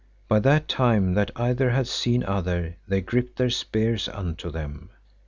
[0.27, 4.89] By that time that either had seen other, they gripped their spears unto them.